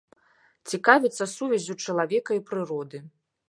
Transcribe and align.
Цікавіцца 0.71 1.23
сувяззю 1.35 1.75
чалавека 1.87 2.31
і 2.41 2.45
прыроды. 2.51 2.97